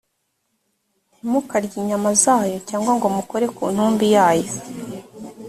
ntimukarye 1.15 1.73
inyama 1.81 2.09
zayo 2.23 2.57
cyangwa 2.67 2.91
ngo 2.97 3.07
mukore 3.15 3.45
ku 3.55 3.63
ntumbi 3.73 4.05
yayo. 4.15 4.49